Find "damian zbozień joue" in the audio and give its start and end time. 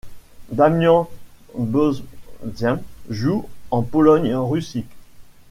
0.51-3.47